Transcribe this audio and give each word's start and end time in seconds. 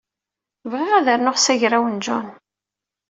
Bɣiɣ 0.71 0.93
ad 0.95 1.07
rnuɣ 1.19 1.37
s 1.39 1.47
agraw 1.53 1.85
n 1.87 1.95
John. 2.05 2.27